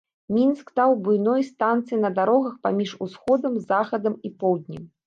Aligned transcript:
Мінск 0.35 0.71
стаў 0.73 0.93
буйной 1.07 1.45
станцыяй 1.51 2.01
на 2.07 2.11
дарогах 2.19 2.59
паміж 2.65 2.99
усходам, 3.09 3.65
захадам 3.71 4.23
і 4.27 4.37
поўднем. 4.43 4.95